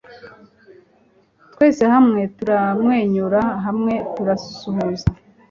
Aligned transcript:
twese 1.53 1.83
hamwe 1.93 2.21
turamwenyura, 2.37 3.41
hamwe 3.65 3.93
turasuhuza 4.15 5.07